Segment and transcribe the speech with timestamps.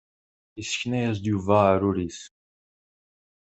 [0.61, 2.19] Isekna-yas-d Yuba aɛrur-is.